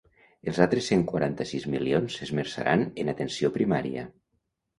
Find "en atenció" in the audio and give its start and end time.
3.05-3.53